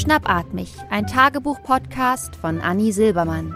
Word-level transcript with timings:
Schnappatmig, 0.00 0.72
ein 0.88 1.06
Tagebuch-Podcast 1.06 2.34
von 2.34 2.58
Anni 2.62 2.90
Silbermann. 2.90 3.54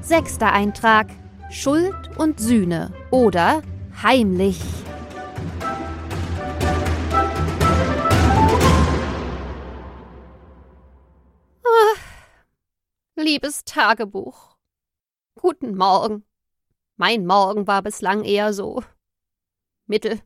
Sechster 0.00 0.52
Eintrag: 0.52 1.08
Schuld 1.50 2.16
und 2.16 2.38
Sühne 2.38 2.94
oder 3.10 3.60
heimlich. 4.00 4.60
Ah, 11.64 11.96
liebes 13.16 13.64
Tagebuch. 13.64 14.56
Guten 15.34 15.76
Morgen. 15.76 16.24
Mein 16.98 17.26
Morgen 17.26 17.66
war 17.66 17.82
bislang 17.82 18.22
eher 18.22 18.52
so. 18.52 18.84
Mittel. 19.88 20.20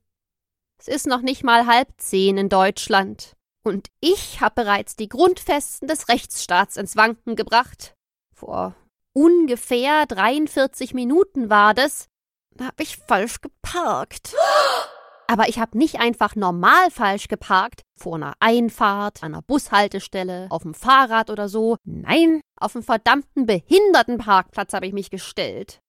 Es 0.76 0.88
ist 0.88 1.06
noch 1.06 1.22
nicht 1.22 1.42
mal 1.42 1.66
halb 1.66 1.88
zehn 1.96 2.36
in 2.36 2.50
Deutschland. 2.50 3.34
Und 3.64 3.88
ich 4.00 4.40
habe 4.42 4.62
bereits 4.62 4.94
die 4.94 5.08
Grundfesten 5.08 5.88
des 5.88 6.08
Rechtsstaats 6.08 6.76
ins 6.76 6.96
Wanken 6.96 7.34
gebracht. 7.34 7.94
Vor 8.34 8.76
ungefähr 9.14 10.04
43 10.06 10.92
Minuten 10.92 11.48
war 11.48 11.72
das. 11.72 12.08
Da 12.54 12.66
habe 12.66 12.82
ich 12.82 12.98
falsch 12.98 13.40
geparkt. 13.40 14.34
Aber 15.26 15.48
ich 15.48 15.58
habe 15.58 15.78
nicht 15.78 15.98
einfach 15.98 16.36
normal 16.36 16.90
falsch 16.90 17.28
geparkt, 17.28 17.80
vor 17.98 18.16
einer 18.16 18.34
Einfahrt, 18.40 19.22
an 19.22 19.32
einer 19.32 19.42
Bushaltestelle, 19.42 20.48
auf 20.50 20.62
dem 20.62 20.74
Fahrrad 20.74 21.30
oder 21.30 21.48
so. 21.48 21.76
Nein, 21.84 22.42
auf 22.60 22.72
dem 22.72 22.82
verdammten 22.82 23.46
Behindertenparkplatz 23.46 24.74
habe 24.74 24.86
ich 24.86 24.92
mich 24.92 25.08
gestellt. 25.08 25.80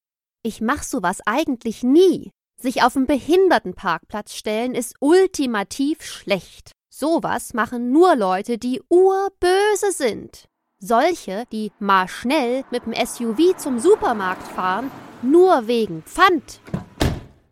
Ich 0.42 0.62
mach 0.62 0.84
sowas 0.84 1.20
eigentlich 1.26 1.84
nie. 1.84 2.32
Sich 2.62 2.84
auf 2.84 2.94
dem 2.94 3.08
Behindertenparkplatz 3.08 4.34
stellen 4.34 4.74
ist 4.74 4.96
ultimativ 5.02 6.02
schlecht. 6.02 6.72
Sowas 6.98 7.54
machen 7.54 7.92
nur 7.92 8.16
Leute, 8.16 8.58
die 8.58 8.82
urböse 8.88 9.92
sind. 9.92 10.48
Solche, 10.80 11.44
die 11.52 11.74
mal 11.78 12.08
schnell 12.08 12.64
mit 12.72 12.86
dem 12.86 12.94
SUV 12.94 13.58
zum 13.58 13.80
Supermarkt 13.80 14.48
fahren, 14.48 14.90
nur 15.22 15.68
wegen 15.68 16.04
Pfand. 16.04 16.62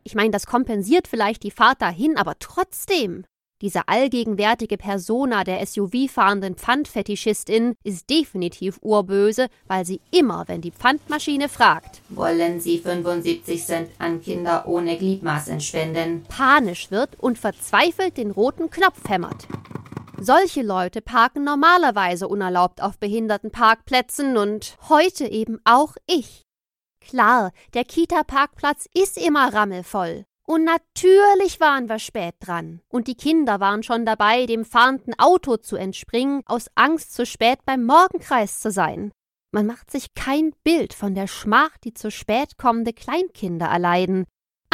Ich 0.06 0.16
meine, 0.16 0.32
das 0.32 0.46
kompensiert 0.46 1.10
vielleicht 1.10 1.44
die 1.44 1.52
Fahrt 1.52 1.82
dahin, 1.82 2.16
aber 2.16 2.40
trotzdem. 2.40 3.26
Diese 3.62 3.88
allgegenwärtige 3.88 4.78
Persona 4.78 5.44
der 5.44 5.66
SUV-fahrenden 5.66 6.56
Pfandfetischistin 6.56 7.76
ist 7.84 8.10
definitiv 8.10 8.78
urböse, 8.82 9.48
weil 9.68 9.86
sie 9.86 10.02
immer, 10.12 10.48
wenn 10.48 10.62
die 10.62 10.72
Pfandmaschine 10.72 11.48
fragt, 11.48 12.02
wollen 12.10 12.60
Sie 12.60 12.80
75 12.80 13.66
Cent 13.66 13.90
an 14.00 14.22
Kinder 14.22 14.68
ohne 14.68 14.98
Gliedmaß 14.98 15.48
entspenden, 15.48 16.24
panisch 16.28 16.92
wird 16.92 17.18
und 17.20 17.38
verzweifelt 17.38 18.18
den 18.18 18.32
roten 18.32 18.70
Knopf 18.70 19.08
hämmert. 19.08 19.48
Solche 20.20 20.62
Leute 20.62 21.02
parken 21.02 21.44
normalerweise 21.44 22.28
unerlaubt 22.28 22.82
auf 22.82 22.98
behinderten 22.98 23.52
Parkplätzen 23.52 24.38
und 24.38 24.78
heute 24.88 25.28
eben 25.28 25.60
auch 25.66 25.96
ich. 26.06 26.44
Klar, 27.02 27.52
der 27.74 27.84
Kita-Parkplatz 27.84 28.88
ist 28.94 29.18
immer 29.18 29.54
rammelvoll. 29.54 30.26
Und 30.46 30.66
natürlich 30.66 31.60
waren 31.60 31.88
wir 31.88 32.00
spät 32.00 32.36
dran. 32.40 32.82
Und 32.90 33.08
die 33.08 33.16
Kinder 33.16 33.60
waren 33.60 33.82
schon 33.82 34.06
dabei, 34.06 34.46
dem 34.46 34.66
fahrenden 34.66 35.18
Auto 35.18 35.58
zu 35.58 35.78
entspringen, 35.78 36.42
aus 36.46 36.68
Angst, 36.76 37.14
zu 37.14 37.26
spät 37.26 37.60
beim 37.66 37.84
Morgenkreis 37.84 38.60
zu 38.60 38.70
sein. 38.70 39.12
Man 39.52 39.68
macht 39.68 39.92
sich 39.92 40.14
kein 40.16 40.52
Bild 40.64 40.94
von 40.94 41.16
der 41.16 41.28
Schmach, 41.28 41.78
die 41.78 41.94
zu 41.94 42.12
spät 42.12 42.58
kommende 42.58 42.92
Kleinkinder 42.92 43.68
erleiden. 43.68 44.26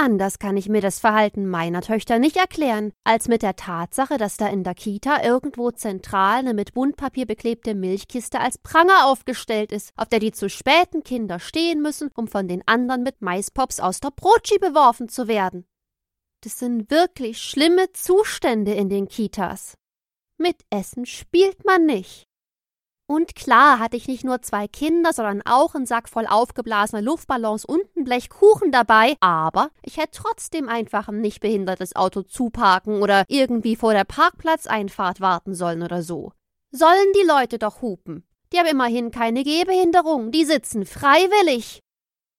Anders 0.01 0.39
kann 0.39 0.55
ich 0.55 0.69
mir 0.69 0.79
das 0.79 0.99
Verhalten 0.99 1.45
meiner 1.45 1.81
Töchter 1.81 2.19
nicht 2.19 2.37
erklären, 2.37 2.93
als 3.03 3.27
mit 3.27 3.41
der 3.41 3.57
Tatsache, 3.57 4.17
dass 4.17 4.37
da 4.37 4.47
in 4.47 4.63
der 4.63 4.73
Kita 4.73 5.21
irgendwo 5.21 5.71
zentral 5.71 6.39
eine 6.39 6.53
mit 6.53 6.73
Buntpapier 6.73 7.25
beklebte 7.25 7.75
Milchkiste 7.75 8.39
als 8.39 8.57
Pranger 8.57 9.07
aufgestellt 9.07 9.73
ist, 9.73 9.91
auf 9.97 10.07
der 10.07 10.19
die 10.19 10.31
zu 10.31 10.49
späten 10.49 11.03
Kinder 11.03 11.39
stehen 11.39 11.81
müssen, 11.81 12.09
um 12.15 12.29
von 12.29 12.47
den 12.47 12.65
anderen 12.65 13.03
mit 13.03 13.21
Maispops 13.21 13.81
aus 13.81 13.99
der 13.99 14.11
Brotschi 14.11 14.57
beworfen 14.57 15.09
zu 15.09 15.27
werden. 15.27 15.65
Das 16.41 16.57
sind 16.59 16.89
wirklich 16.89 17.41
schlimme 17.41 17.91
Zustände 17.91 18.73
in 18.73 18.87
den 18.87 19.07
Kitas. 19.09 19.75
Mit 20.37 20.55
Essen 20.69 21.05
spielt 21.05 21.65
man 21.65 21.85
nicht. 21.85 22.29
Und 23.09 23.35
klar 23.35 23.79
hatte 23.79 23.97
ich 23.97 24.07
nicht 24.07 24.23
nur 24.23 24.41
zwei 24.41 24.67
Kinder, 24.67 25.11
sondern 25.11 25.41
auch 25.43 25.73
einen 25.73 25.87
Sack 25.87 26.07
voll 26.07 26.27
aufgeblasener 26.27 27.01
Luftballons 27.01 27.65
und 27.65 27.81
ein 27.97 28.03
Blech 28.03 28.29
Kuchen 28.29 28.71
dabei, 28.71 29.17
aber 29.19 29.71
ich 29.81 29.97
hätte 29.97 30.21
trotzdem 30.21 30.69
einfach 30.69 31.09
ein 31.09 31.19
nicht 31.19 31.41
behindertes 31.41 31.95
Auto 31.95 32.21
zuparken 32.21 33.01
oder 33.01 33.25
irgendwie 33.27 33.75
vor 33.75 33.93
der 33.93 34.03
Parkplatzeinfahrt 34.03 35.21
warten 35.21 35.55
sollen 35.55 35.81
oder 35.81 36.03
so. 36.03 36.33
Sollen 36.71 37.11
die 37.15 37.27
Leute 37.27 37.57
doch 37.57 37.81
hupen. 37.81 38.23
Die 38.53 38.59
haben 38.59 38.67
immerhin 38.67 39.09
keine 39.11 39.43
Gehbehinderung, 39.43 40.31
die 40.31 40.45
sitzen 40.45 40.85
freiwillig. 40.85 41.81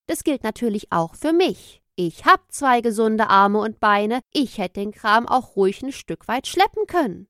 Das 0.07 0.25
gilt 0.25 0.45
natürlich 0.45 0.93
auch 0.93 1.17
für 1.17 1.33
mich. 1.33 1.83
Ich 2.03 2.25
hab 2.25 2.51
zwei 2.51 2.81
gesunde 2.81 3.29
Arme 3.29 3.59
und 3.59 3.79
Beine, 3.79 4.21
ich 4.33 4.57
hätte 4.57 4.81
den 4.81 4.91
Kram 4.91 5.29
auch 5.29 5.55
ruhig 5.55 5.83
ein 5.83 5.93
Stück 5.93 6.29
weit 6.29 6.47
schleppen 6.47 6.87
können. 6.87 7.29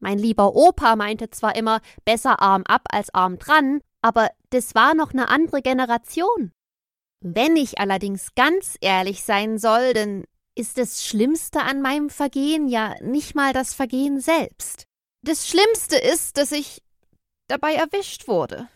Mein 0.00 0.18
lieber 0.18 0.56
Opa 0.56 0.96
meinte 0.96 1.30
zwar 1.30 1.54
immer 1.54 1.80
besser 2.04 2.42
Arm 2.42 2.64
ab 2.64 2.82
als 2.90 3.14
Arm 3.14 3.38
dran, 3.38 3.80
aber 4.00 4.30
das 4.50 4.74
war 4.74 4.96
noch 4.96 5.12
eine 5.12 5.28
andere 5.28 5.62
Generation. 5.62 6.50
Wenn 7.20 7.54
ich 7.54 7.78
allerdings 7.78 8.34
ganz 8.34 8.76
ehrlich 8.80 9.22
sein 9.22 9.56
soll, 9.58 9.92
dann 9.92 10.24
ist 10.56 10.78
das 10.78 11.06
Schlimmste 11.06 11.60
an 11.60 11.80
meinem 11.80 12.10
Vergehen 12.10 12.66
ja 12.66 12.96
nicht 13.02 13.36
mal 13.36 13.52
das 13.52 13.72
Vergehen 13.72 14.18
selbst. 14.18 14.86
Das 15.24 15.46
Schlimmste 15.46 15.96
ist, 15.96 16.38
dass 16.38 16.50
ich 16.50 16.82
dabei 17.46 17.74
erwischt 17.74 18.26
wurde. 18.26 18.68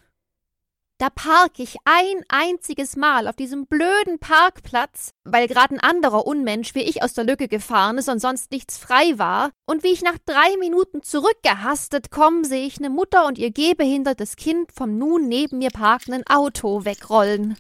Da 0.99 1.11
park 1.11 1.59
ich 1.59 1.77
ein 1.85 2.25
einziges 2.29 2.97
Mal 2.97 3.29
auf 3.29 3.37
diesem 3.37 3.67
blöden 3.67 4.19
Parkplatz, 4.19 5.11
weil 5.25 5.47
gerade 5.47 5.75
ein 5.75 5.81
anderer 5.81 6.27
Unmensch 6.27 6.75
wie 6.75 6.81
ich 6.81 7.03
aus 7.03 7.13
der 7.13 7.25
Lücke 7.25 7.49
gefahren 7.49 7.99
ist 7.99 8.09
und 8.09 8.19
sonst 8.19 8.51
nichts 8.51 8.79
frei 8.79 9.19
war. 9.19 9.51
Und 9.67 9.83
wie 9.83 9.93
ich 9.93 10.01
nach 10.01 10.17
drei 10.25 10.57
Minuten 10.59 11.03
zurückgehastet 11.03 12.11
komme, 12.11 12.47
sehe 12.47 12.67
ich 12.67 12.79
eine 12.79 12.89
Mutter 12.89 13.27
und 13.27 13.37
ihr 13.37 13.51
gehbehindertes 13.51 14.37
Kind 14.37 14.73
vom 14.73 14.97
nun 14.97 15.29
neben 15.29 15.59
mir 15.59 15.69
parkenden 15.69 16.27
Auto 16.29 16.87
wegrollen. 16.87 17.59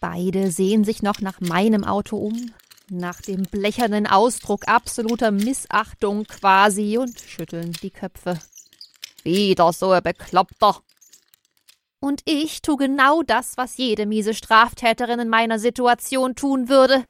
Beide 0.00 0.52
sehen 0.52 0.84
sich 0.84 1.02
noch 1.02 1.20
nach 1.20 1.40
meinem 1.40 1.82
Auto 1.82 2.16
um, 2.16 2.52
nach 2.88 3.20
dem 3.22 3.42
blechernen 3.42 4.06
Ausdruck 4.06 4.68
absoluter 4.68 5.32
Missachtung 5.32 6.22
quasi 6.24 6.96
und 6.96 7.18
schütteln 7.18 7.72
die 7.82 7.90
Köpfe. 7.90 8.38
Wieder 9.24 9.72
so 9.72 9.90
ein 9.90 10.02
Bekloppter, 10.04 10.80
und 12.06 12.22
ich 12.24 12.62
tu 12.62 12.76
genau 12.76 13.22
das, 13.22 13.56
was 13.56 13.78
jede 13.78 14.06
miese 14.06 14.32
Straftäterin 14.32 15.18
in 15.18 15.28
meiner 15.28 15.58
Situation 15.58 16.36
tun 16.36 16.68
würde. 16.68 17.04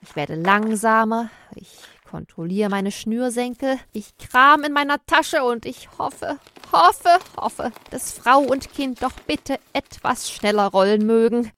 Ich 0.00 0.16
werde 0.16 0.36
langsamer, 0.36 1.28
ich 1.54 1.68
kontrolliere 2.08 2.70
meine 2.70 2.92
Schnürsenkel, 2.92 3.78
ich 3.92 4.16
kram 4.16 4.64
in 4.64 4.72
meiner 4.72 5.04
Tasche 5.04 5.44
und 5.44 5.66
ich 5.66 5.90
hoffe, 5.98 6.38
hoffe, 6.72 7.18
hoffe, 7.36 7.72
dass 7.90 8.12
Frau 8.12 8.38
und 8.38 8.72
Kind 8.72 9.02
doch 9.02 9.12
bitte 9.26 9.58
etwas 9.74 10.30
schneller 10.30 10.66
rollen 10.68 11.04
mögen, 11.04 11.52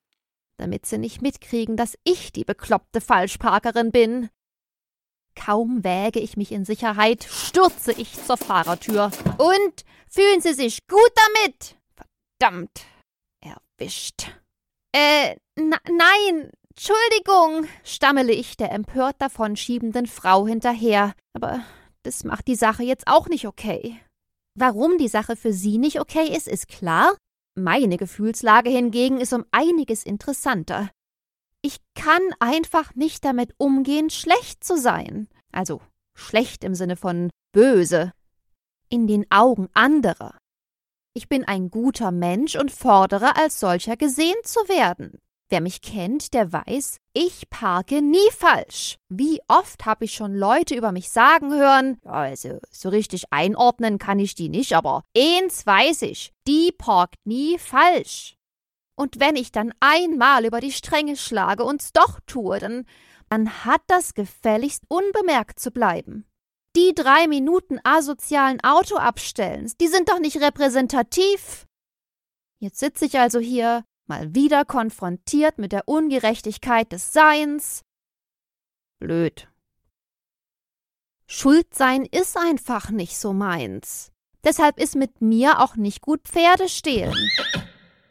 damit 0.57 0.85
sie 0.85 0.97
nicht 0.97 1.21
mitkriegen, 1.21 1.77
dass 1.77 1.95
ich 2.03 2.33
die 2.33 2.43
bekloppte 2.43 2.99
Falschparkerin 2.99 3.91
bin. 3.91 4.29
Kaum 5.33 5.85
wäge 5.85 6.19
ich 6.19 6.35
mich 6.35 6.51
in 6.51 6.65
Sicherheit, 6.65 7.23
stürze 7.23 7.93
ich 7.93 8.21
zur 8.21 8.35
Fahrertür. 8.35 9.11
Und 9.37 9.85
fühlen 10.09 10.41
Sie 10.41 10.53
sich 10.53 10.85
gut 10.87 11.11
damit? 11.15 11.78
Verdammt. 12.41 12.85
Erwischt. 13.41 14.31
Äh, 14.93 15.35
nein, 15.57 16.51
Entschuldigung, 16.69 17.67
stammele 17.83 18.31
ich 18.31 18.55
der 18.55 18.71
empört 18.71 19.17
davonschiebenden 19.19 20.07
Frau 20.07 20.47
hinterher. 20.47 21.13
Aber 21.33 21.61
das 22.03 22.23
macht 22.23 22.47
die 22.47 22.55
Sache 22.55 22.83
jetzt 22.83 23.07
auch 23.07 23.27
nicht 23.27 23.45
okay. 23.45 23.99
Warum 24.55 24.97
die 24.97 25.09
Sache 25.09 25.35
für 25.35 25.51
sie 25.51 25.77
nicht 25.77 25.99
okay 25.99 26.33
ist, 26.33 26.47
ist 26.47 26.69
klar. 26.69 27.13
Meine 27.55 27.97
Gefühlslage 27.97 28.69
hingegen 28.69 29.19
ist 29.19 29.33
um 29.33 29.45
einiges 29.51 30.03
interessanter. 30.03 30.89
Ich 31.61 31.79
kann 31.93 32.21
einfach 32.39 32.95
nicht 32.95 33.25
damit 33.25 33.53
umgehen, 33.57 34.09
schlecht 34.09 34.63
zu 34.63 34.77
sein. 34.77 35.27
Also 35.51 35.81
schlecht 36.15 36.63
im 36.63 36.73
Sinne 36.73 36.95
von 36.95 37.31
böse. 37.51 38.13
In 38.87 39.07
den 39.07 39.29
Augen 39.29 39.67
anderer. 39.73 40.38
Ich 41.15 41.27
bin 41.27 41.43
ein 41.43 41.69
guter 41.71 42.11
Mensch 42.11 42.55
und 42.55 42.71
fordere 42.71 43.35
als 43.35 43.59
solcher 43.59 43.97
gesehen 43.97 44.37
zu 44.43 44.59
werden. 44.69 45.19
Wer 45.51 45.61
mich 45.61 45.81
kennt, 45.81 46.35
der 46.35 46.53
weiß, 46.53 46.99
ich 47.13 47.49
parke 47.49 48.03
nie 48.03 48.29
falsch. 48.37 48.97
Wie 49.09 49.41
oft 49.47 49.87
habe 49.87 50.05
ich 50.05 50.13
schon 50.13 50.35
Leute 50.35 50.75
über 50.75 50.91
mich 50.91 51.09
sagen 51.09 51.51
hören, 51.51 51.97
also 52.05 52.59
so 52.69 52.89
richtig 52.89 53.23
einordnen 53.31 53.97
kann 53.97 54.19
ich 54.19 54.35
die 54.35 54.49
nicht, 54.49 54.73
aber 54.73 55.03
eins 55.17 55.65
weiß 55.65 56.03
ich, 56.03 56.31
die 56.47 56.71
parkt 56.71 57.15
nie 57.25 57.57
falsch. 57.57 58.35
Und 58.95 59.19
wenn 59.19 59.35
ich 59.35 59.51
dann 59.51 59.73
einmal 59.79 60.45
über 60.45 60.59
die 60.59 60.71
Stränge 60.71 61.17
schlage 61.17 61.63
und's 61.63 61.93
doch 61.93 62.19
tue, 62.27 62.59
dann, 62.59 62.85
dann 63.29 63.65
hat 63.65 63.81
das 63.87 64.13
gefälligst 64.13 64.83
unbemerkt 64.87 65.59
zu 65.59 65.71
bleiben. 65.71 66.25
Die 66.75 66.93
drei 66.93 67.27
Minuten 67.27 67.79
asozialen 67.83 68.61
Autoabstellens, 68.63 69.75
die 69.77 69.87
sind 69.87 70.09
doch 70.09 70.19
nicht 70.19 70.39
repräsentativ. 70.39 71.65
Jetzt 72.59 72.79
sitze 72.79 73.05
ich 73.05 73.17
also 73.17 73.39
hier, 73.39 73.83
mal 74.07 74.35
wieder 74.35 74.65
konfrontiert 74.65 75.57
mit 75.57 75.71
der 75.71 75.87
Ungerechtigkeit 75.87 76.91
des 76.91 77.11
Seins. 77.11 77.81
Blöd. 78.99 79.49
Schuldsein 81.25 82.05
ist 82.05 82.37
einfach 82.37 82.89
nicht 82.89 83.17
so 83.17 83.33
meins. 83.33 84.11
Deshalb 84.43 84.79
ist 84.79 84.95
mit 84.95 85.21
mir 85.21 85.61
auch 85.61 85.75
nicht 85.75 86.01
gut 86.01 86.21
Pferde 86.27 86.69
stehlen. 86.69 87.29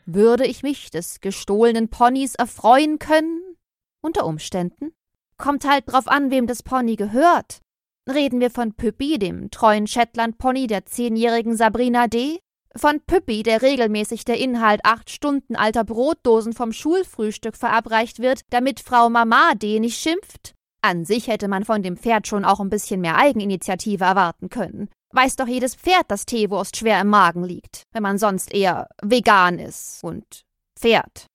Würde 0.06 0.46
ich 0.46 0.62
mich 0.62 0.90
des 0.90 1.20
gestohlenen 1.20 1.90
Ponys 1.90 2.34
erfreuen 2.34 2.99
können? 2.99 3.56
Unter 4.00 4.25
Umständen. 4.25 4.94
Kommt 5.37 5.64
halt 5.66 5.90
drauf 5.90 6.08
an, 6.08 6.31
wem 6.31 6.46
das 6.46 6.62
Pony 6.62 6.96
gehört. 6.96 7.61
Reden 8.08 8.40
wir 8.40 8.50
von 8.50 8.72
Püppi, 8.72 9.19
dem 9.19 9.50
treuen 9.50 9.87
Shetland-Pony 9.87 10.66
der 10.66 10.87
zehnjährigen 10.87 11.56
Sabrina 11.56 12.06
D., 12.06 12.38
von 12.75 13.00
Püppi, 13.00 13.43
der 13.43 13.60
regelmäßig 13.60 14.25
der 14.25 14.38
Inhalt 14.38 14.81
acht 14.84 15.10
Stunden 15.10 15.56
alter 15.56 15.84
Brotdosen 15.84 16.52
vom 16.52 16.72
Schulfrühstück 16.72 17.56
verabreicht 17.56 18.20
wird, 18.20 18.43
damit 18.50 18.81
Frau 18.81 19.10
Mama 19.10 19.52
D. 19.56 19.81
nicht 19.81 19.99
schimpft? 19.99 20.55
An 20.81 21.05
sich 21.05 21.26
hätte 21.26 21.49
man 21.49 21.64
von 21.64 21.82
dem 21.82 21.96
Pferd 21.96 22.26
schon 22.26 22.44
auch 22.44 22.60
ein 22.60 22.70
bisschen 22.70 23.00
mehr 23.00 23.16
Eigeninitiative 23.16 24.05
erwarten 24.05 24.49
können. 24.49 24.88
Weiß 25.12 25.37
doch 25.37 25.49
jedes 25.49 25.75
Pferd, 25.75 26.04
dass 26.08 26.26
Teewurst 26.26 26.76
schwer 26.76 27.00
im 27.00 27.08
Magen 27.08 27.43
liegt, 27.43 27.82
wenn 27.93 28.02
man 28.02 28.19
sonst 28.19 28.54
eher 28.54 28.88
vegan 29.02 29.58
ist 29.58 30.04
und 30.04 30.43
Pferd. 30.78 31.26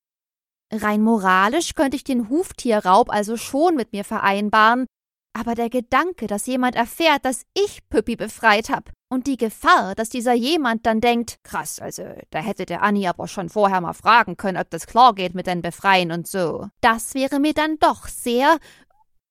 Rein 0.72 1.02
moralisch 1.02 1.76
könnte 1.76 1.98
ich 1.98 2.04
den 2.04 2.30
Huftierraub 2.30 3.12
also 3.12 3.38
schon 3.38 3.76
mit 3.76 3.92
mir 3.92 4.04
vereinbaren, 4.04 4.86
aber 5.34 5.56
der 5.56 5.70
Gedanke, 5.70 6.28
dass 6.28 6.46
jemand 6.46 6.76
erfährt, 6.76 7.26
dass 7.26 7.46
ich 7.54 7.88
Püppi 7.90 8.16
befreit 8.16 8.70
hab, 8.70 8.92
und 9.14 9.28
die 9.28 9.38
Gefahr, 9.38 9.94
dass 9.94 10.10
dieser 10.10 10.34
jemand 10.34 10.88
dann 10.88 11.00
denkt, 11.00 11.38
krass, 11.44 11.80
also 11.80 12.04
da 12.32 12.40
hätte 12.40 12.66
der 12.66 12.82
Anni 12.82 13.08
aber 13.08 13.28
schon 13.28 13.48
vorher 13.48 13.80
mal 13.80 13.94
fragen 13.94 14.38
können, 14.38 14.58
ob 14.58 14.72
das 14.72 14.88
klar 14.88 15.14
geht 15.14 15.36
mit 15.36 15.46
den 15.46 15.62
Befreien 15.62 16.12
und 16.12 16.28
so, 16.28 16.68
das 16.82 17.14
wäre 17.14 17.40
mir 17.40 17.54
dann 17.54 17.78
doch 17.78 18.08
sehr 18.08 18.58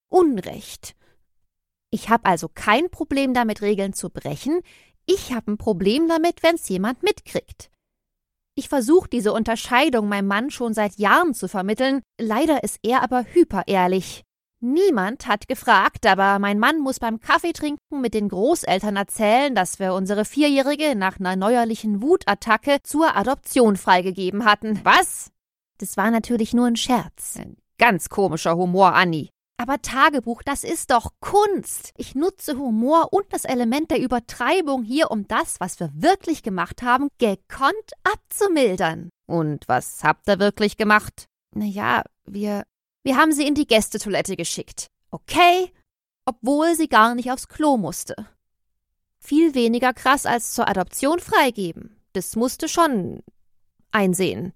unrecht. 0.09 0.95
Ich 1.91 2.09
habe 2.09 2.27
also 2.27 2.49
kein 2.49 2.91
Problem 2.91 3.35
damit, 3.35 3.61
Regeln 3.61 3.93
zu 3.93 4.09
brechen, 4.09 4.61
ich 5.05 5.33
habe 5.33 5.51
ein 5.51 5.59
Problem 5.59 6.09
damit, 6.09 6.45
wenn's 6.45 6.69
jemand 6.69 7.03
mitkriegt. 7.03 7.69
Ich 8.55 8.69
versuche 8.69 9.09
diese 9.09 9.33
Unterscheidung 9.33 10.09
meinem 10.09 10.29
Mann 10.29 10.51
schon 10.51 10.75
seit 10.75 10.97
Jahren 10.97 11.35
zu 11.35 11.49
vermitteln, 11.49 12.03
leider 12.21 12.63
ist 12.63 12.79
er 12.85 13.03
aber 13.03 13.25
hyperehrlich. 13.25 14.23
Niemand 14.65 15.27
hat 15.27 15.49
gefragt, 15.49 16.07
aber 16.07 16.39
mein 16.39 16.61
Mann 16.61 16.79
muss 16.79 17.01
beim 17.01 17.19
Kaffeetrinken 17.19 18.01
mit 18.01 18.15
den 18.15 18.29
Großeltern 18.29 18.95
erzählen, 18.95 19.57
dass 19.57 19.81
wir 19.81 19.93
unsere 19.93 20.25
Vierjährige 20.25 20.95
nach 20.95 21.19
einer 21.19 21.35
neuerlichen 21.35 22.01
Wutattacke 22.01 22.79
zur 22.85 23.17
Adoption 23.17 23.77
freigegeben 23.77 24.45
hatten. 24.45 24.79
Was? 24.85 25.33
Das 25.79 25.97
war 25.97 26.13
natürlich 26.13 26.55
nur 26.55 26.67
ein 26.67 26.77
Scherz. 26.77 27.39
Ein 27.41 27.57
ganz 27.77 28.09
komischer 28.09 28.57
Humor, 28.57 28.95
Anni. 28.95 29.31
Aber 29.61 29.83
Tagebuch, 29.83 30.45
das 30.45 30.63
ist 30.63 30.93
doch 30.93 31.11
Kunst. 31.19 31.91
Ich 31.97 32.15
nutze 32.15 32.57
Humor 32.57 33.13
und 33.13 33.25
das 33.31 33.45
Element 33.45 33.91
der 33.91 34.01
Übertreibung 34.01 34.85
hier, 34.85 35.11
um 35.11 35.27
das, 35.27 35.59
was 35.59 35.81
wir 35.81 35.91
wirklich 35.93 36.45
gemacht 36.45 36.83
haben, 36.83 37.09
gekonnt 37.19 37.75
abzumildern. 38.05 39.11
Und 39.27 39.67
was 39.67 40.05
habt 40.05 40.29
ihr 40.29 40.39
wirklich 40.39 40.77
gemacht? 40.77 41.27
Naja, 41.53 42.05
wir 42.27 42.63
wir 43.03 43.17
haben 43.17 43.33
sie 43.33 43.47
in 43.47 43.55
die 43.55 43.67
Gästetoilette 43.67 44.37
geschickt. 44.37 44.89
Okay? 45.11 45.73
Obwohl 46.25 46.75
sie 46.75 46.89
gar 46.89 47.15
nicht 47.15 47.31
aufs 47.31 47.49
Klo 47.49 47.77
musste. 47.77 48.15
Viel 49.19 49.55
weniger 49.55 49.93
krass 49.93 50.27
als 50.27 50.53
zur 50.53 50.69
Adoption 50.69 51.21
freigeben. 51.21 52.01
Das 52.13 52.37
musste 52.37 52.69
schon 52.69 53.23
einsehen. 53.91 54.53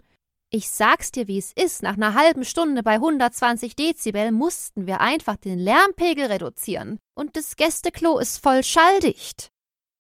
Ich 0.50 0.70
sag's 0.70 1.10
dir, 1.10 1.26
wie 1.26 1.38
es 1.38 1.52
ist. 1.52 1.82
Nach 1.82 1.94
einer 1.94 2.14
halben 2.14 2.44
Stunde 2.44 2.82
bei 2.82 2.94
120 2.94 3.75
Dezibel 3.75 4.31
mussten 4.31 4.87
wir 4.87 5.00
einfach 5.00 5.37
den 5.37 5.58
Lärmpegel 5.58 6.26
reduzieren. 6.26 6.98
Und 7.14 7.37
das 7.37 7.56
Gästeklo 7.56 8.19
ist 8.19 8.43
voll 8.43 8.62
schalldicht. 8.62 9.50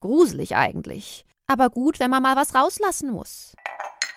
Gruselig 0.00 0.54
eigentlich. 0.54 1.24
Aber 1.46 1.70
gut, 1.70 1.98
wenn 2.00 2.10
man 2.10 2.22
mal 2.22 2.36
was 2.36 2.54
rauslassen 2.54 3.10
muss. 3.10 3.54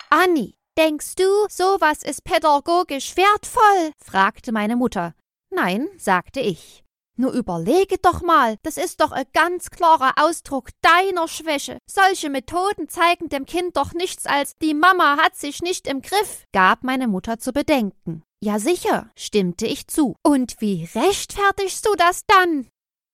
Anni, 0.10 0.56
Denkst 0.80 1.16
du, 1.16 1.26
sowas 1.50 2.04
ist 2.04 2.24
pädagogisch 2.24 3.18
wertvoll? 3.18 3.92
fragte 4.02 4.54
meine 4.54 4.78
Mutter. 4.78 5.14
Nein, 5.54 5.90
sagte 5.98 6.40
ich. 6.40 6.86
Nur 7.18 7.34
überlege 7.34 7.98
doch 8.02 8.22
mal, 8.22 8.56
das 8.64 8.78
ist 8.78 9.02
doch 9.02 9.12
ein 9.12 9.26
ganz 9.34 9.72
klarer 9.72 10.14
Ausdruck 10.16 10.70
deiner 10.82 11.28
Schwäche. 11.28 11.80
Solche 11.86 12.30
Methoden 12.30 12.88
zeigen 12.88 13.28
dem 13.28 13.46
Kind 13.46 13.76
doch 13.76 13.92
nichts 13.92 14.26
als 14.26 14.56
die 14.62 14.74
Mama 14.74 15.18
hat 15.18 15.36
sich 15.36 15.62
nicht 15.62 15.86
im 15.86 16.02
Griff, 16.02 16.46
gab 16.54 16.86
meine 16.86 17.10
Mutter 17.10 17.40
zu 17.40 17.52
bedenken. 17.52 18.24
Ja 18.42 18.58
sicher, 18.58 19.10
stimmte 19.18 19.68
ich 19.68 19.88
zu. 19.88 20.16
Und 20.24 20.62
wie 20.62 20.88
rechtfertigst 20.96 21.86
du 21.86 21.94
das 21.98 22.22
dann? 22.26 22.70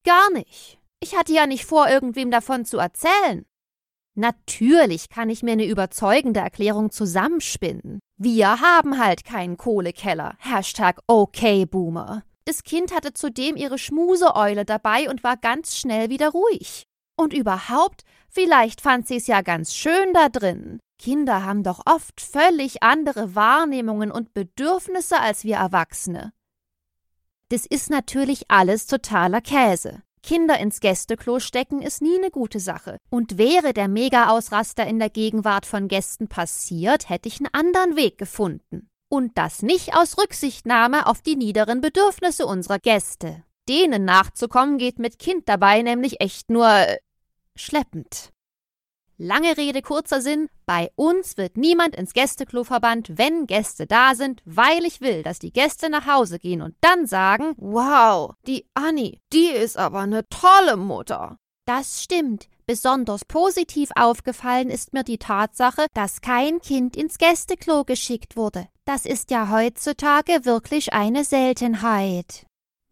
Gar 0.06 0.30
nicht. 0.34 0.78
Ich 1.00 1.18
hatte 1.18 1.34
ja 1.34 1.48
nicht 1.48 1.66
vor, 1.66 1.90
irgendwem 1.90 2.30
davon 2.30 2.64
zu 2.64 2.78
erzählen. 2.78 3.44
Natürlich 4.16 5.10
kann 5.10 5.30
ich 5.30 5.44
mir 5.44 5.52
eine 5.52 5.66
überzeugende 5.66 6.40
Erklärung 6.40 6.90
zusammenspinnen. 6.90 8.00
Wir 8.18 8.62
haben 8.62 8.98
halt 8.98 9.26
keinen 9.26 9.58
Kohlekeller. 9.58 10.38
Hashtag 10.40 11.02
okay, 11.06 11.66
Boomer. 11.66 12.24
Das 12.46 12.64
Kind 12.64 12.96
hatte 12.96 13.14
zudem 13.14 13.58
ihre 13.58 13.78
Schmuseeule 13.78 14.64
dabei 14.64 15.10
und 15.10 15.24
war 15.24 15.36
ganz 15.36 15.76
schnell 15.76 16.10
wieder 16.10 16.30
ruhig. 16.30 16.84
Und 17.18 17.34
überhaupt, 17.34 18.04
vielleicht 18.30 18.80
fand 18.80 19.08
sie 19.08 19.18
es 19.18 19.28
ja 19.28 19.42
ganz 19.42 19.74
schön 19.74 20.14
da 20.14 20.30
drin. 20.30 20.80
Kinder 20.98 21.44
haben 21.44 21.64
doch 21.64 21.82
oft 21.86 22.22
völlig 22.22 22.84
andere 22.84 23.36
Wahrnehmungen 23.36 24.12
und 24.12 24.34
Bedürfnisse 24.34 25.20
als 25.20 25.44
wir 25.44 25.58
Erwachsene. 25.58 26.32
Das 27.50 27.66
ist 27.66 27.90
natürlich 27.90 28.46
alles 28.50 28.88
totaler 28.88 29.42
Käse. 29.42 30.04
Kinder 30.26 30.60
ins 30.60 30.80
Gästeklo 30.80 31.40
stecken 31.40 31.84
ist 31.84 32.02
nie 32.02 32.18
eine 32.18 32.32
gute 32.32 32.60
Sache. 32.60 32.98
Und 33.12 33.38
wäre 33.38 33.74
der 33.74 33.88
Mega-Ausraster 33.88 34.86
in 34.88 34.98
der 34.98 35.12
Gegenwart 35.12 35.68
von 35.68 35.88
Gästen 35.88 36.28
passiert, 36.28 37.10
hätte 37.10 37.28
ich 37.30 37.40
einen 37.40 37.54
anderen 37.54 37.96
Weg 37.96 38.18
gefunden. 38.18 38.90
Und 39.08 39.38
das 39.38 39.62
nicht 39.62 39.96
aus 39.96 40.18
Rücksichtnahme 40.18 41.06
auf 41.06 41.22
die 41.22 41.36
niederen 41.36 41.80
Bedürfnisse 41.80 42.48
unserer 42.48 42.80
Gäste. 42.80 43.44
Denen 43.70 44.04
nachzukommen 44.04 44.80
geht 44.80 44.98
mit 44.98 45.20
Kind 45.20 45.48
dabei 45.48 45.84
nämlich 45.84 46.20
echt 46.22 46.50
nur 46.50 46.68
äh, 46.68 46.98
schleppend. 47.56 48.32
Lange 49.18 49.56
Rede, 49.56 49.82
kurzer 49.82 50.22
Sinn. 50.22 50.50
Bei 50.66 50.92
uns 50.96 51.38
wird 51.38 51.56
niemand 51.56 51.96
ins 51.96 52.14
Gästeklo 52.14 52.66
verbannt, 52.66 53.18
wenn 53.18 53.48
Gäste 53.48 53.88
da 53.88 54.14
sind, 54.14 54.42
weil 54.46 54.84
ich 54.86 55.00
will, 55.00 55.24
dass 55.24 55.40
die 55.40 55.54
Gäste 55.54 55.90
nach 55.90 56.06
Hause 56.06 56.38
gehen 56.38 56.62
und 56.62 56.76
dann 56.82 57.08
sagen, 57.08 57.54
wow, 57.58 58.34
die 58.46 58.66
Annie, 58.74 59.20
die 59.32 59.48
ist 59.48 59.78
aber 59.78 60.00
eine 60.00 60.28
tolle 60.30 60.76
Mutter. 60.76 61.38
Das 61.66 62.04
stimmt. 62.04 62.48
Besonders 62.68 63.26
positiv 63.26 63.92
aufgefallen 63.96 64.70
ist 64.70 64.94
mir 64.94 65.04
die 65.04 65.20
Tatsache, 65.20 65.86
dass 65.94 66.22
kein 66.22 66.60
Kind 66.60 66.98
ins 66.98 67.18
Gästeklo 67.18 67.86
geschickt 67.86 68.36
wurde. 68.36 68.68
Das 68.86 69.06
ist 69.06 69.32
ja 69.32 69.50
heutzutage 69.50 70.46
wirklich 70.46 70.94
eine 70.94 71.24
Seltenheit. 71.24 72.46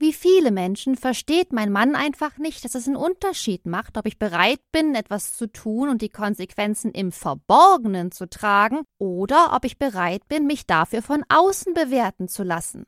Wie 0.04 0.12
viele 0.12 0.52
Menschen 0.52 0.98
versteht 0.98 1.54
mein 1.54 1.72
Mann 1.72 1.96
einfach 1.96 2.38
nicht, 2.38 2.66
dass 2.66 2.76
es 2.76 2.88
einen 2.88 2.98
Unterschied 2.98 3.66
macht, 3.66 3.98
ob 3.98 4.06
ich 4.06 4.20
bereit 4.20 4.60
bin, 4.74 4.96
etwas 4.96 5.38
zu 5.38 5.50
tun 5.50 5.88
und 5.88 6.02
die 6.02 6.10
Konsequenzen 6.10 6.92
im 6.92 7.14
Verborgenen 7.14 8.12
zu 8.12 8.30
tragen, 8.30 8.82
oder 9.00 9.54
ob 9.54 9.64
ich 9.64 9.78
bereit 9.78 10.28
bin, 10.28 10.46
mich 10.46 10.68
dafür 10.68 11.04
von 11.04 11.24
außen 11.30 11.74
bewerten 11.74 12.28
zu 12.28 12.44
lassen. 12.44 12.86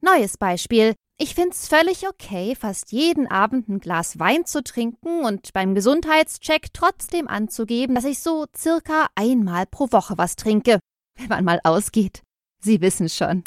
Neues 0.00 0.38
Beispiel. 0.38 0.96
Ich 1.20 1.36
find's 1.36 1.68
völlig 1.68 2.08
okay, 2.08 2.56
fast 2.56 2.90
jeden 2.90 3.28
Abend 3.28 3.68
ein 3.68 3.78
Glas 3.78 4.18
Wein 4.18 4.44
zu 4.44 4.64
trinken 4.64 5.24
und 5.24 5.52
beim 5.52 5.76
Gesundheitscheck 5.76 6.72
trotzdem 6.72 7.28
anzugeben, 7.28 7.94
dass 7.94 8.04
ich 8.04 8.18
so 8.18 8.46
circa 8.56 9.06
einmal 9.14 9.66
pro 9.66 9.92
Woche 9.92 10.18
was 10.18 10.34
trinke, 10.34 10.80
wenn 11.16 11.28
man 11.28 11.44
mal 11.44 11.60
ausgeht. 11.62 12.22
Sie 12.60 12.80
wissen 12.80 13.08
schon. 13.08 13.44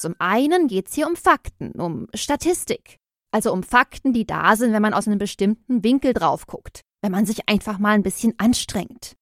Zum 0.00 0.14
einen 0.18 0.66
geht's 0.66 0.94
hier 0.94 1.06
um 1.06 1.14
Fakten, 1.14 1.72
um 1.72 2.06
Statistik. 2.14 2.96
Also 3.32 3.52
um 3.52 3.62
Fakten, 3.62 4.14
die 4.14 4.26
da 4.26 4.56
sind, 4.56 4.72
wenn 4.72 4.80
man 4.80 4.94
aus 4.94 5.06
einem 5.06 5.18
bestimmten 5.18 5.84
Winkel 5.84 6.14
drauf 6.14 6.46
guckt, 6.46 6.80
wenn 7.02 7.12
man 7.12 7.26
sich 7.26 7.48
einfach 7.50 7.78
mal 7.78 7.90
ein 7.90 8.02
bisschen 8.02 8.32
anstrengt. 8.38 9.14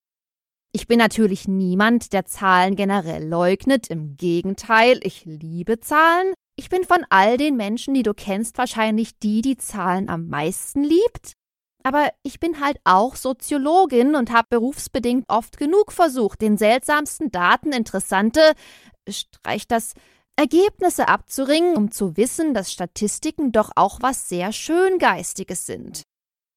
Ich 0.73 0.87
bin 0.87 0.99
natürlich 0.99 1.49
niemand, 1.49 2.12
der 2.12 2.26
Zahlen 2.26 2.76
generell 2.76 3.26
leugnet, 3.26 3.88
im 3.88 4.16
Gegenteil, 4.16 5.00
ich 5.02 5.25
liebe 5.25 5.80
Zahlen. 5.80 6.32
Ich 6.56 6.68
bin 6.68 6.85
von 6.85 7.04
all 7.11 7.38
den 7.38 7.56
Menschen, 7.56 7.92
die 7.92 8.04
du 8.04 8.14
kennst, 8.14 8.56
wahrscheinlich 8.56 9.18
die, 9.18 9.42
die 9.42 9.56
Zahlen 9.56 10.08
am 10.08 10.28
meisten 10.28 10.85
liebt. 10.85 11.32
Aber 11.82 12.11
ich 12.23 12.38
bin 12.38 12.61
halt 12.61 12.78
auch 12.85 13.16
Soziologin 13.16 14.14
und 14.14 14.30
habe 14.30 14.47
berufsbedingt 14.50 15.25
oft 15.26 15.58
genug 15.58 15.90
versucht, 15.90 16.40
den 16.40 16.56
seltsamsten 16.56 17.32
Daten 17.32 17.73
interessante, 17.73 18.52
streich 19.08 19.66
das, 19.66 19.94
Ergebnisse 20.38 21.09
abzuringen, 21.09 21.76
um 21.76 21.90
zu 21.90 22.16
wissen, 22.16 22.54
dass 22.54 22.73
Statistiken 22.73 23.50
doch 23.50 23.73
auch 23.75 23.99
was 24.02 24.28
sehr 24.28 24.52
Schöngeistiges 24.52 25.66
sind. 25.66 26.02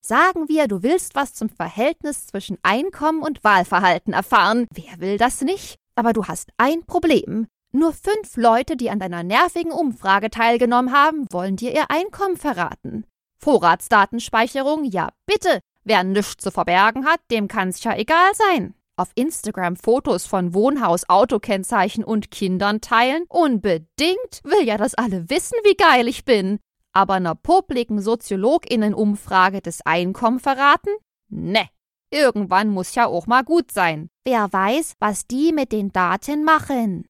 Sagen 0.05 0.47
wir, 0.47 0.67
du 0.67 0.83
willst 0.83 1.15
was 1.15 1.33
zum 1.33 1.49
Verhältnis 1.49 2.27
zwischen 2.27 2.59
Einkommen 2.61 3.23
und 3.23 3.43
Wahlverhalten 3.43 4.13
erfahren. 4.13 4.67
Wer 4.71 4.99
will 4.99 5.17
das 5.17 5.41
nicht? 5.41 5.77
Aber 5.95 6.13
du 6.13 6.25
hast 6.25 6.51
ein 6.57 6.85
Problem. 6.85 7.47
Nur 7.71 7.93
fünf 7.93 8.37
Leute, 8.37 8.77
die 8.77 8.91
an 8.91 8.99
deiner 8.99 9.23
nervigen 9.23 9.71
Umfrage 9.71 10.29
teilgenommen 10.29 10.93
haben, 10.93 11.25
wollen 11.31 11.55
dir 11.55 11.73
ihr 11.73 11.89
Einkommen 11.89 12.37
verraten. 12.37 13.05
Vorratsdatenspeicherung, 13.39 14.83
ja 14.83 15.09
bitte. 15.25 15.59
Wer 15.83 16.03
nichts 16.03 16.43
zu 16.43 16.51
verbergen 16.51 17.05
hat, 17.05 17.21
dem 17.31 17.47
kann's 17.47 17.83
ja 17.83 17.95
egal 17.95 18.31
sein. 18.35 18.75
Auf 19.01 19.09
Instagram 19.15 19.77
Fotos 19.77 20.27
von 20.27 20.53
Wohnhaus, 20.53 21.09
Autokennzeichen 21.09 22.03
und 22.03 22.29
Kindern 22.29 22.81
teilen? 22.81 23.23
Unbedingt. 23.29 24.43
Will 24.43 24.63
ja, 24.63 24.77
dass 24.77 24.93
alle 24.93 25.27
wissen, 25.27 25.57
wie 25.63 25.73
geil 25.73 26.07
ich 26.07 26.23
bin. 26.23 26.59
Aber 26.93 27.15
einer 27.15 27.33
publiken 27.33 27.99
Soziologinnenumfrage 27.99 29.61
das 29.61 29.83
Einkommen 29.87 30.39
verraten? 30.39 30.91
Ne. 31.29 31.67
Irgendwann 32.11 32.69
muss 32.69 32.93
ja 32.93 33.07
auch 33.07 33.25
mal 33.25 33.43
gut 33.43 33.71
sein. 33.71 34.11
Wer 34.23 34.53
weiß, 34.53 34.93
was 34.99 35.25
die 35.25 35.51
mit 35.51 35.71
den 35.71 35.91
Daten 35.91 36.43
machen. 36.43 37.07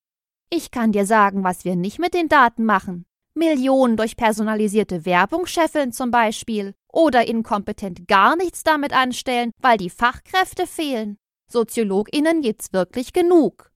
Ich 0.50 0.72
kann 0.72 0.94
dir 0.94 1.06
sagen, 1.06 1.44
was 1.44 1.66
wir 1.66 1.76
nicht 1.76 2.00
mit 2.00 2.14
den 2.14 2.30
Daten 2.30 2.64
machen. 2.64 3.04
Millionen 3.34 3.98
durch 3.98 4.16
personalisierte 4.16 5.04
Werbung 5.04 5.46
scheffeln 5.46 5.92
zum 5.92 6.10
Beispiel. 6.10 6.74
Oder 6.90 7.28
inkompetent 7.28 8.08
gar 8.08 8.38
nichts 8.38 8.64
damit 8.64 8.94
anstellen, 8.94 9.52
weil 9.58 9.78
die 9.78 9.90
Fachkräfte 9.90 10.68
fehlen. 10.68 11.18
SoziologInnen 11.52 12.42
gibt's 12.42 12.74
wirklich 12.74 13.14
genug. 13.14 13.72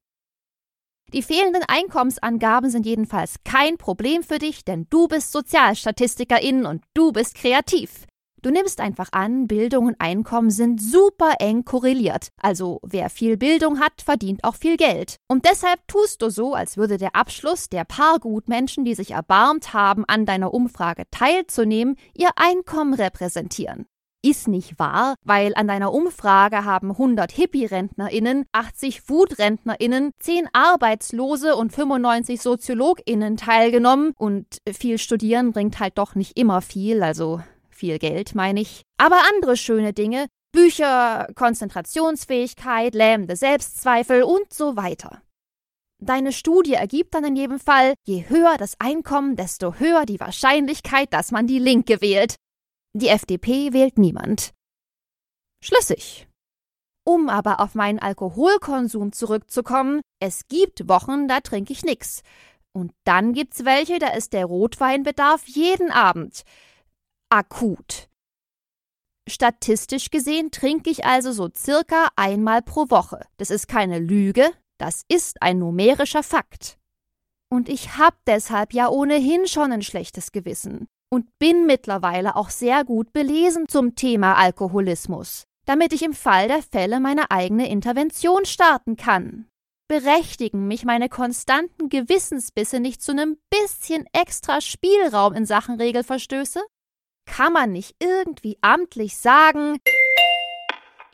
Die 1.13 1.21
fehlenden 1.21 1.63
Einkommensangaben 1.67 2.69
sind 2.69 2.85
jedenfalls 2.85 3.35
kein 3.43 3.77
Problem 3.77 4.23
für 4.23 4.39
dich, 4.39 4.65
denn 4.65 4.87
du 4.89 5.07
bist 5.07 5.31
Sozialstatistikerin 5.31 6.65
und 6.65 6.83
du 6.93 7.11
bist 7.11 7.35
kreativ. 7.35 8.05
Du 8.41 8.51
nimmst 8.51 8.79
einfach 8.79 9.09
an, 9.11 9.47
Bildung 9.47 9.87
und 9.87 9.95
Einkommen 9.99 10.51
sind 10.51 10.79
super 10.79 11.35
eng 11.39 11.65
korreliert. 11.65 12.27
Also 12.39 12.79
wer 12.83 13.09
viel 13.09 13.37
Bildung 13.37 13.79
hat, 13.79 14.03
verdient 14.03 14.43
auch 14.43 14.55
viel 14.55 14.77
Geld. 14.77 15.15
Und 15.27 15.45
deshalb 15.45 15.79
tust 15.87 16.21
du 16.21 16.29
so, 16.29 16.53
als 16.53 16.77
würde 16.77 16.97
der 16.97 17.15
Abschluss 17.15 17.69
der 17.69 17.85
paar 17.85 18.19
Gutmenschen, 18.19 18.85
die 18.85 18.93
sich 18.93 19.11
erbarmt 19.11 19.73
haben, 19.73 20.05
an 20.05 20.25
deiner 20.27 20.53
Umfrage 20.53 21.05
teilzunehmen, 21.09 21.95
ihr 22.13 22.29
Einkommen 22.35 22.93
repräsentieren 22.93 23.87
ist 24.25 24.47
nicht 24.47 24.79
wahr, 24.79 25.15
weil 25.23 25.53
an 25.55 25.67
deiner 25.67 25.93
Umfrage 25.93 26.65
haben 26.65 26.91
100 26.91 27.31
Hippie-RentnerInnen, 27.31 28.45
80 28.51 29.07
Wut-RentnerInnen, 29.09 30.11
10 30.19 30.49
Arbeitslose 30.51 31.55
und 31.55 31.71
95 31.71 32.41
SoziologInnen 32.41 33.37
teilgenommen 33.37 34.13
und 34.17 34.57
viel 34.71 34.97
Studieren 34.97 35.51
bringt 35.51 35.79
halt 35.79 35.97
doch 35.97 36.15
nicht 36.15 36.37
immer 36.37 36.61
viel, 36.61 37.03
also 37.03 37.41
viel 37.69 37.99
Geld, 37.99 38.35
meine 38.35 38.61
ich. 38.61 38.81
Aber 38.97 39.17
andere 39.33 39.57
schöne 39.57 39.93
Dinge, 39.93 40.27
Bücher, 40.51 41.27
Konzentrationsfähigkeit, 41.35 42.95
lähmende 42.95 43.35
Selbstzweifel 43.35 44.23
und 44.23 44.53
so 44.53 44.75
weiter. 44.75 45.21
Deine 46.01 46.33
Studie 46.33 46.73
ergibt 46.73 47.13
dann 47.13 47.23
in 47.25 47.35
jedem 47.35 47.59
Fall, 47.59 47.93
je 48.03 48.27
höher 48.27 48.55
das 48.57 48.79
Einkommen, 48.79 49.35
desto 49.35 49.75
höher 49.75 50.05
die 50.05 50.19
Wahrscheinlichkeit, 50.19 51.13
dass 51.13 51.31
man 51.31 51.47
die 51.47 51.59
Linke 51.59 52.01
wählt. 52.01 52.35
Die 52.95 53.09
FDP 53.09 53.73
wählt 53.73 53.97
niemand. 53.97 54.53
Schlüssig. 55.61 56.29
Um 57.05 57.27
aber 57.27 57.59
auf 57.59 57.75
meinen 57.75 57.99
Alkoholkonsum 57.99 59.11
zurückzukommen, 59.11 59.99
es 60.21 60.47
gibt 60.47 60.87
Wochen, 60.87 61.27
da 61.27 61.41
trinke 61.41 61.73
ich 61.73 61.83
nix. 61.83 62.21
Und 62.71 62.93
dann 63.03 63.33
gibt's 63.33 63.65
welche, 63.65 63.99
da 63.99 64.13
ist 64.13 64.31
der 64.31 64.45
Rotweinbedarf 64.45 65.45
jeden 65.45 65.91
Abend 65.91 66.43
akut. 67.29 68.07
Statistisch 69.27 70.09
gesehen 70.09 70.51
trinke 70.51 70.89
ich 70.89 71.03
also 71.03 71.33
so 71.33 71.49
circa 71.53 72.07
einmal 72.15 72.61
pro 72.61 72.89
Woche. 72.89 73.27
Das 73.35 73.49
ist 73.49 73.67
keine 73.67 73.99
Lüge, 73.99 74.49
das 74.77 75.03
ist 75.09 75.41
ein 75.41 75.59
numerischer 75.59 76.23
Fakt. 76.23 76.77
Und 77.51 77.67
ich 77.67 77.97
hab 77.97 78.15
deshalb 78.25 78.73
ja 78.73 78.87
ohnehin 78.87 79.47
schon 79.47 79.73
ein 79.73 79.81
schlechtes 79.81 80.31
Gewissen 80.31 80.87
und 81.15 81.39
bin 81.39 81.65
mittlerweile 81.65 82.35
auch 82.35 82.49
sehr 82.49 82.83
gut 82.83 83.13
belesen 83.13 83.69
zum 83.69 83.95
Thema 83.95 84.35
Alkoholismus, 84.35 85.45
damit 85.65 85.93
ich 85.93 86.03
im 86.03 86.11
Fall 86.11 86.49
der 86.49 86.61
Fälle 86.61 86.99
meine 86.99 87.31
eigene 87.31 87.69
Intervention 87.69 88.43
starten 88.43 88.97
kann. 88.97 89.47
Berechtigen 89.87 90.67
mich 90.67 90.83
meine 90.83 91.07
konstanten 91.07 91.87
Gewissensbisse 91.87 92.81
nicht 92.81 93.01
zu 93.01 93.13
einem 93.13 93.37
bisschen 93.49 94.05
extra 94.11 94.59
Spielraum 94.59 95.33
in 95.33 95.45
Sachen 95.45 95.75
Regelverstöße? 95.75 96.59
Kann 97.25 97.53
man 97.53 97.71
nicht 97.71 97.95
irgendwie 97.99 98.57
amtlich 98.59 99.15
sagen, 99.15 99.77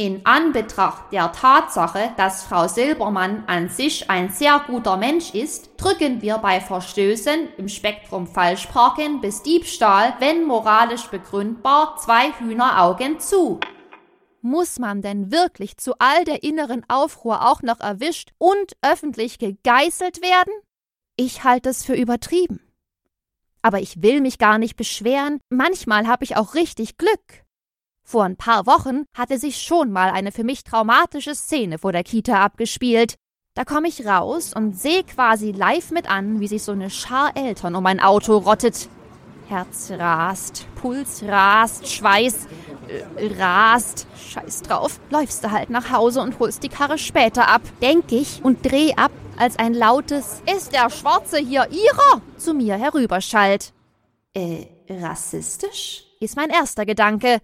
in 0.01 0.25
Anbetracht 0.25 1.11
der 1.11 1.31
Tatsache, 1.31 2.11
dass 2.17 2.43
Frau 2.43 2.67
Silbermann 2.67 3.43
an 3.45 3.69
sich 3.69 4.09
ein 4.09 4.29
sehr 4.29 4.59
guter 4.65 4.97
Mensch 4.97 5.35
ist, 5.35 5.69
drücken 5.77 6.23
wir 6.23 6.39
bei 6.39 6.59
Verstößen 6.59 7.49
im 7.57 7.69
Spektrum 7.69 8.25
Falschparken 8.25 9.21
bis 9.21 9.43
Diebstahl, 9.43 10.15
wenn 10.17 10.45
moralisch 10.45 11.05
begründbar, 11.05 11.97
zwei 11.99 12.31
Hühneraugen 12.31 13.19
zu. 13.19 13.59
Muss 14.41 14.79
man 14.79 15.03
denn 15.03 15.31
wirklich 15.31 15.77
zu 15.77 15.93
all 15.99 16.23
der 16.23 16.41
inneren 16.41 16.83
Aufruhr 16.89 17.47
auch 17.47 17.61
noch 17.61 17.79
erwischt 17.79 18.31
und 18.39 18.75
öffentlich 18.81 19.37
gegeißelt 19.37 20.23
werden? 20.23 20.53
Ich 21.15 21.43
halte 21.43 21.69
es 21.69 21.85
für 21.85 21.93
übertrieben. 21.93 22.59
Aber 23.61 23.79
ich 23.79 24.01
will 24.01 24.21
mich 24.21 24.39
gar 24.39 24.57
nicht 24.57 24.77
beschweren, 24.77 25.39
manchmal 25.49 26.07
habe 26.07 26.23
ich 26.23 26.37
auch 26.37 26.55
richtig 26.55 26.97
Glück. 26.97 27.40
Vor 28.11 28.25
ein 28.25 28.35
paar 28.35 28.65
Wochen 28.65 29.05
hatte 29.15 29.39
sich 29.39 29.61
schon 29.61 29.89
mal 29.89 30.09
eine 30.09 30.33
für 30.33 30.43
mich 30.43 30.65
traumatische 30.65 31.33
Szene 31.33 31.77
vor 31.77 31.93
der 31.93 32.03
Kita 32.03 32.43
abgespielt. 32.43 33.15
Da 33.53 33.63
komme 33.63 33.87
ich 33.87 34.05
raus 34.05 34.51
und 34.53 34.77
sehe 34.77 35.05
quasi 35.05 35.53
live 35.53 35.91
mit 35.91 36.11
an, 36.11 36.41
wie 36.41 36.49
sich 36.49 36.61
so 36.61 36.73
eine 36.73 36.89
Schar 36.89 37.31
Eltern 37.37 37.73
um 37.73 37.83
mein 37.83 38.01
Auto 38.01 38.35
rottet. 38.35 38.89
Herz 39.47 39.91
rast, 39.91 40.65
Puls 40.75 41.23
rast, 41.25 41.87
Schweiß 41.87 42.49
äh, 43.17 43.41
rast. 43.41 44.07
Scheiß 44.17 44.63
drauf. 44.63 44.99
Läufst 45.09 45.45
du 45.45 45.51
halt 45.51 45.69
nach 45.69 45.89
Hause 45.89 46.19
und 46.19 46.37
holst 46.37 46.63
die 46.63 46.69
Karre 46.69 46.97
später 46.97 47.47
ab, 47.47 47.61
denk 47.81 48.11
ich 48.11 48.43
und 48.43 48.69
dreh 48.69 48.93
ab, 48.93 49.13
als 49.37 49.57
ein 49.57 49.73
lautes 49.73 50.41
Ist 50.53 50.73
der 50.73 50.89
Schwarze 50.89 51.37
hier 51.37 51.65
Ihrer? 51.71 52.21
zu 52.35 52.53
mir 52.53 52.75
herüberschallt. 52.75 53.71
Äh, 54.33 54.65
rassistisch? 54.89 56.03
Ist 56.19 56.35
mein 56.35 56.49
erster 56.49 56.85
Gedanke. 56.85 57.39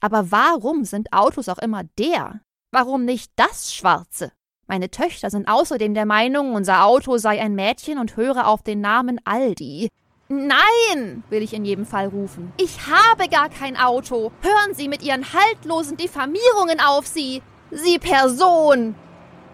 Aber 0.00 0.30
warum 0.30 0.84
sind 0.84 1.12
Autos 1.12 1.48
auch 1.48 1.58
immer 1.58 1.84
der? 1.98 2.40
Warum 2.72 3.04
nicht 3.04 3.32
das 3.36 3.74
Schwarze? 3.74 4.32
Meine 4.66 4.90
Töchter 4.90 5.30
sind 5.30 5.48
außerdem 5.48 5.94
der 5.94 6.06
Meinung, 6.06 6.54
unser 6.54 6.84
Auto 6.84 7.18
sei 7.18 7.40
ein 7.40 7.54
Mädchen 7.54 7.98
und 7.98 8.16
höre 8.16 8.46
auf 8.46 8.62
den 8.62 8.80
Namen 8.80 9.20
Aldi. 9.24 9.88
Nein, 10.28 11.24
will 11.28 11.42
ich 11.42 11.52
in 11.54 11.64
jedem 11.64 11.84
Fall 11.84 12.06
rufen. 12.06 12.52
Ich 12.56 12.86
habe 12.86 13.28
gar 13.28 13.48
kein 13.48 13.76
Auto. 13.76 14.30
Hören 14.42 14.74
Sie 14.74 14.86
mit 14.86 15.02
Ihren 15.02 15.32
haltlosen 15.32 15.96
Diffamierungen 15.96 16.78
auf 16.78 17.04
Sie. 17.08 17.42
Sie 17.72 17.98
Person. 17.98 18.94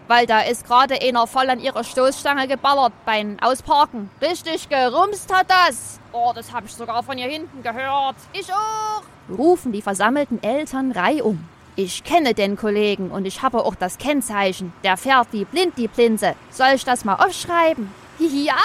Weil 0.07 0.25
da 0.25 0.41
ist 0.41 0.65
gerade 0.65 1.01
einer 1.01 1.27
voll 1.27 1.49
an 1.49 1.59
ihrer 1.59 1.83
Stoßstange 1.83 2.47
geballert 2.47 2.93
beim 3.05 3.37
Ausparken. 3.41 4.09
Richtig 4.21 4.69
gerumst 4.69 5.33
hat 5.33 5.47
das. 5.49 5.99
Oh, 6.13 6.31
das 6.33 6.53
habe 6.53 6.65
ich 6.65 6.73
sogar 6.73 7.03
von 7.03 7.17
hier 7.17 7.29
hinten 7.29 7.61
gehört. 7.61 8.15
Ich 8.33 8.51
auch. 8.51 9.03
Rufen 9.29 9.73
die 9.73 9.81
versammelten 9.81 10.41
Eltern 10.41 10.91
reihum. 10.91 11.47
Ich 11.75 12.03
kenne 12.03 12.33
den 12.33 12.55
Kollegen 12.55 13.11
und 13.11 13.25
ich 13.25 13.43
habe 13.43 13.63
auch 13.63 13.75
das 13.75 13.97
Kennzeichen. 13.97 14.73
Der 14.83 14.97
fährt 14.97 15.27
wie 15.31 15.45
blind 15.45 15.77
die 15.77 15.87
Plinse. 15.87 16.33
Soll 16.49 16.71
ich 16.73 16.85
das 16.85 17.05
mal 17.05 17.15
aufschreiben? 17.15 17.91
Ja, 18.17 18.55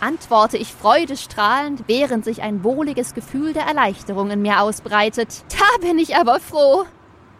antworte 0.00 0.56
ich 0.56 0.72
freudestrahlend, 0.72 1.82
während 1.88 2.24
sich 2.24 2.42
ein 2.42 2.62
wohliges 2.62 3.14
Gefühl 3.14 3.52
der 3.52 3.64
Erleichterung 3.64 4.30
in 4.30 4.42
mir 4.42 4.60
ausbreitet. 4.60 5.42
Da 5.48 5.86
bin 5.86 5.98
ich 5.98 6.14
aber 6.16 6.38
froh. 6.38 6.84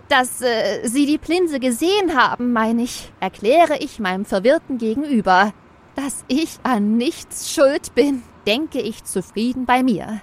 Dass 0.08 0.40
äh, 0.40 0.86
Sie 0.86 1.04
die 1.06 1.18
Plinse 1.18 1.58
gesehen 1.58 2.16
haben, 2.16 2.52
meine 2.52 2.82
ich, 2.82 3.12
erkläre 3.20 3.78
ich 3.78 3.98
meinem 3.98 4.24
verwirrten 4.24 4.78
Gegenüber. 4.78 5.52
Dass 5.96 6.24
ich 6.28 6.58
an 6.62 6.96
nichts 6.96 7.52
schuld 7.52 7.94
bin, 7.94 8.22
denke 8.46 8.80
ich 8.80 9.04
zufrieden 9.04 9.66
bei 9.66 9.82
mir. 9.82 10.20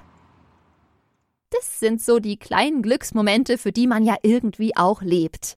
Das 1.50 1.80
sind 1.80 2.02
so 2.02 2.20
die 2.20 2.38
kleinen 2.38 2.82
Glücksmomente, 2.82 3.58
für 3.58 3.72
die 3.72 3.88
man 3.88 4.04
ja 4.04 4.16
irgendwie 4.24 4.76
auch 4.76 5.02
lebt. 5.02 5.56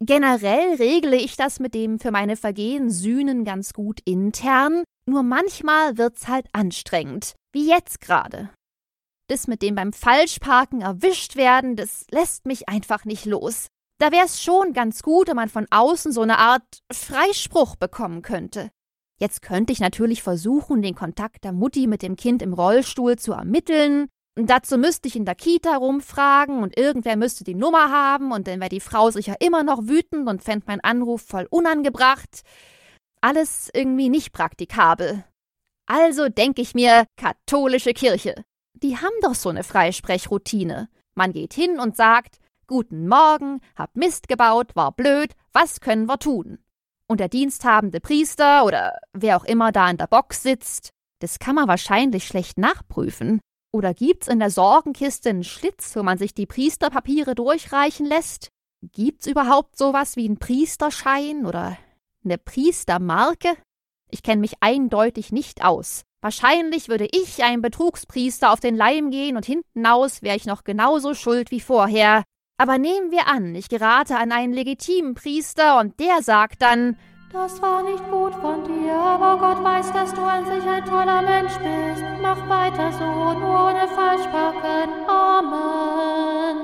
Generell 0.00 0.74
regle 0.76 1.16
ich 1.16 1.36
das 1.36 1.60
mit 1.60 1.74
dem 1.74 1.98
für 1.98 2.10
meine 2.10 2.36
Vergehen 2.36 2.90
Sühnen 2.90 3.44
ganz 3.44 3.72
gut 3.74 4.00
intern, 4.04 4.82
nur 5.06 5.22
manchmal 5.22 5.98
wird's 5.98 6.26
halt 6.26 6.46
anstrengend, 6.52 7.34
wie 7.52 7.68
jetzt 7.68 8.00
gerade. 8.00 8.50
Das 9.30 9.46
mit 9.46 9.62
dem 9.62 9.76
beim 9.76 9.92
Falschparken 9.92 10.80
erwischt 10.80 11.36
werden, 11.36 11.76
das 11.76 12.04
lässt 12.10 12.46
mich 12.46 12.68
einfach 12.68 13.04
nicht 13.04 13.26
los. 13.26 13.68
Da 13.98 14.10
wär's 14.10 14.42
schon 14.42 14.72
ganz 14.72 15.04
gut, 15.04 15.28
wenn 15.28 15.36
man 15.36 15.48
von 15.48 15.68
außen 15.70 16.10
so 16.10 16.22
eine 16.22 16.38
Art 16.38 16.80
Freispruch 16.92 17.76
bekommen 17.76 18.22
könnte. 18.22 18.70
Jetzt 19.20 19.40
könnte 19.40 19.72
ich 19.72 19.78
natürlich 19.78 20.24
versuchen, 20.24 20.82
den 20.82 20.96
Kontakt 20.96 21.44
der 21.44 21.52
Mutti 21.52 21.86
mit 21.86 22.02
dem 22.02 22.16
Kind 22.16 22.42
im 22.42 22.54
Rollstuhl 22.54 23.16
zu 23.16 23.32
ermitteln, 23.32 24.08
Dazu 24.36 24.78
müsste 24.78 25.08
ich 25.08 25.16
in 25.16 25.24
der 25.24 25.34
Kita 25.34 25.76
rumfragen 25.76 26.62
und 26.62 26.78
irgendwer 26.78 27.16
müsste 27.16 27.44
die 27.44 27.54
Nummer 27.54 27.90
haben 27.90 28.32
und 28.32 28.46
dann 28.46 28.60
wäre 28.60 28.70
die 28.70 28.80
Frau 28.80 29.10
sicher 29.10 29.36
immer 29.40 29.64
noch 29.64 29.82
wütend 29.82 30.28
und 30.28 30.42
fände 30.42 30.66
meinen 30.66 30.80
Anruf 30.80 31.22
voll 31.22 31.46
unangebracht. 31.50 32.42
Alles 33.20 33.70
irgendwie 33.74 34.08
nicht 34.08 34.32
praktikabel. 34.32 35.24
Also 35.86 36.28
denke 36.28 36.62
ich 36.62 36.74
mir, 36.74 37.06
katholische 37.16 37.92
Kirche. 37.92 38.44
Die 38.74 38.96
haben 38.96 39.14
doch 39.22 39.34
so 39.34 39.48
eine 39.48 39.64
Freisprechroutine. 39.64 40.88
Man 41.14 41.32
geht 41.32 41.54
hin 41.54 41.78
und 41.78 41.96
sagt, 41.96 42.38
Guten 42.70 43.08
Morgen, 43.08 43.60
hab 43.74 43.96
Mist 43.96 44.28
gebaut, 44.28 44.76
war 44.76 44.92
blöd, 44.92 45.34
was 45.52 45.80
können 45.80 46.06
wir 46.06 46.20
tun? 46.20 46.60
Und 47.08 47.18
der 47.18 47.28
diensthabende 47.28 47.98
Priester 47.98 48.64
oder 48.64 48.96
wer 49.12 49.36
auch 49.36 49.44
immer 49.44 49.72
da 49.72 49.90
in 49.90 49.96
der 49.96 50.06
Box 50.06 50.44
sitzt, 50.44 50.90
das 51.18 51.40
kann 51.40 51.56
man 51.56 51.66
wahrscheinlich 51.66 52.28
schlecht 52.28 52.58
nachprüfen. 52.58 53.40
Oder 53.72 53.92
gibt's 53.92 54.28
in 54.28 54.38
der 54.38 54.50
Sorgenkiste 54.50 55.30
einen 55.30 55.42
Schlitz, 55.42 55.96
wo 55.96 56.04
man 56.04 56.16
sich 56.16 56.32
die 56.32 56.46
Priesterpapiere 56.46 57.34
durchreichen 57.34 58.06
lässt? 58.06 58.50
Gibt's 58.82 59.26
überhaupt 59.26 59.76
sowas 59.76 60.14
wie 60.14 60.26
einen 60.26 60.38
Priesterschein 60.38 61.46
oder 61.46 61.76
eine 62.24 62.38
Priestermarke? 62.38 63.56
Ich 64.10 64.22
kenne 64.22 64.42
mich 64.42 64.54
eindeutig 64.60 65.32
nicht 65.32 65.64
aus. 65.64 66.02
Wahrscheinlich 66.22 66.88
würde 66.88 67.08
ich 67.10 67.42
einem 67.42 67.62
Betrugspriester 67.62 68.52
auf 68.52 68.60
den 68.60 68.76
Leim 68.76 69.10
gehen 69.10 69.36
und 69.36 69.46
hinten 69.46 69.86
aus 69.86 70.22
wäre 70.22 70.36
ich 70.36 70.44
noch 70.44 70.64
genauso 70.64 71.14
schuld 71.14 71.50
wie 71.50 71.60
vorher. 71.60 72.24
Aber 72.58 72.76
nehmen 72.76 73.10
wir 73.10 73.26
an, 73.26 73.54
ich 73.54 73.70
gerate 73.70 74.16
an 74.16 74.32
einen 74.32 74.52
legitimen 74.52 75.14
Priester 75.14 75.80
und 75.80 75.98
der 75.98 76.22
sagt 76.22 76.60
dann, 76.60 76.98
das 77.32 77.62
war 77.62 77.82
nicht 77.84 78.04
gut 78.10 78.34
von 78.34 78.64
dir, 78.64 78.92
aber 78.92 79.38
Gott 79.38 79.64
weiß, 79.64 79.92
dass 79.92 80.12
du 80.12 80.20
an 80.20 80.44
sich 80.44 80.68
ein 80.68 80.84
toller 80.84 81.22
Mensch 81.22 81.56
bist. 81.58 82.04
Mach 82.20 82.48
weiter 82.48 82.92
so, 82.92 83.04
nur 83.38 83.68
ohne 83.68 83.86
Falschpacken. 83.88 85.08
Amen. 85.08 86.56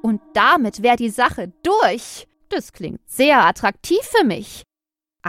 Und 0.00 0.22
damit 0.32 0.82
wäre 0.82 0.96
die 0.96 1.10
Sache 1.10 1.52
durch. 1.62 2.26
Das 2.48 2.72
klingt 2.72 3.02
sehr 3.06 3.44
attraktiv 3.44 4.00
für 4.00 4.24
mich. 4.24 4.64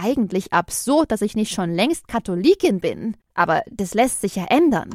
Eigentlich 0.02 0.54
absurd, 0.54 1.12
dass 1.12 1.22
ich 1.22 1.36
nicht 1.36 1.54
schon 1.54 1.74
längst 1.74 2.08
Katholikin 2.08 2.80
bin, 2.80 3.18
aber 3.34 3.64
das 3.70 3.94
lässt 3.94 4.22
sich 4.22 4.36
ja 4.36 4.46
ändern. 4.46 4.90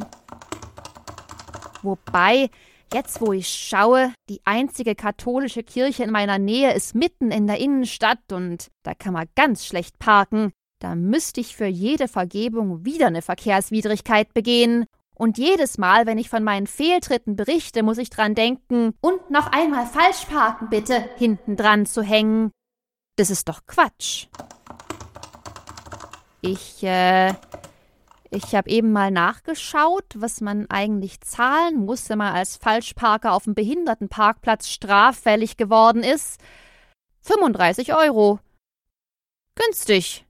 Wobei, 1.83 2.49
Jetzt, 2.93 3.21
wo 3.21 3.33
ich 3.33 3.49
schaue, 3.49 4.13
die 4.29 4.41
einzige 4.45 4.95
katholische 4.95 5.65
Kirche 5.65 6.05
in 6.05 6.13
meiner 6.13 6.39
Nähe 6.39 6.73
ist 6.75 6.95
mitten 6.95 7.33
in 7.33 7.49
der 7.49 7.59
Innenstadt 7.59 8.33
und 8.33 8.69
da 8.85 8.95
kann 8.95 9.13
man 9.13 9.27
ganz 9.35 9.67
schlecht 9.67 9.99
parken. 9.99 10.53
Da 10.81 10.95
müsste 10.95 11.41
ich 11.41 11.57
für 11.57 11.67
jede 11.67 12.07
Vergebung 12.07 12.85
wieder 12.85 13.09
eine 13.09 13.23
Verkehrswidrigkeit 13.23 14.33
begehen. 14.33 14.85
Und 15.17 15.39
jedes 15.39 15.77
Mal, 15.77 16.07
wenn 16.07 16.19
ich 16.19 16.31
von 16.31 16.45
meinen 16.45 16.69
Fehltritten 16.69 17.35
berichte, 17.35 17.83
muss 17.83 17.99
ich 17.99 18.11
dran 18.11 18.37
denken, 18.37 18.95
und 19.01 19.29
noch 19.29 19.51
einmal 19.51 19.87
falsch 19.87 20.27
parken, 20.27 20.69
bitte, 20.71 21.09
hinten 21.17 21.57
dran 21.57 21.87
zu 21.87 22.03
hängen. 22.03 22.53
Das 23.17 23.31
ist 23.31 23.49
doch 23.49 23.67
Quatsch. 23.67 24.27
Ich, 26.47 26.83
äh, 26.83 27.33
ich 28.29 28.55
habe 28.55 28.69
eben 28.69 28.93
mal 28.93 29.11
nachgeschaut, 29.11 30.05
was 30.15 30.43
man 30.43 30.69
eigentlich 30.69 31.23
zahlen 31.23 31.87
muss, 31.87 32.11
wenn 32.11 32.19
man 32.19 32.35
als 32.35 32.59
Falschparker 32.59 33.33
auf 33.33 33.45
dem 33.45 33.55
Behindertenparkplatz 33.55 34.69
straffällig 34.69 35.57
geworden 35.57 36.03
ist. 36.03 36.39
35 37.23 37.95
Euro. 37.95 38.41
Günstig. 39.55 40.27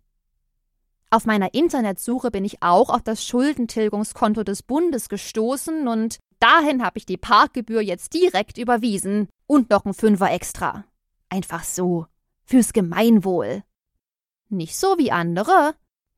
Auf 1.10 1.26
meiner 1.26 1.52
Internetsuche 1.52 2.30
bin 2.30 2.44
ich 2.44 2.62
auch 2.62 2.90
auf 2.90 3.02
das 3.02 3.24
Schuldentilgungskonto 3.24 4.44
des 4.44 4.62
Bundes 4.62 5.08
gestoßen 5.08 5.88
und 5.88 6.18
dahin 6.38 6.84
habe 6.84 6.98
ich 6.98 7.06
die 7.06 7.16
Parkgebühr 7.16 7.80
jetzt 7.80 8.14
direkt 8.14 8.58
überwiesen 8.58 9.28
und 9.48 9.68
noch 9.70 9.84
ein 9.84 9.94
Fünfer 9.94 10.30
extra. 10.30 10.84
Einfach 11.28 11.64
so. 11.64 12.06
Fürs 12.44 12.72
Gemeinwohl. 12.72 13.64
Nicht 14.48 14.76
so 14.76 14.96
wie 14.96 15.10
andere, 15.10 15.74